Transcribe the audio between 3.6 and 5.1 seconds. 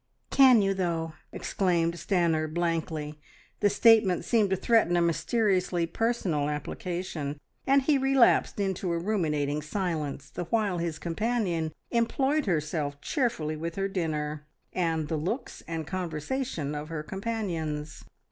statement seemed to threaten a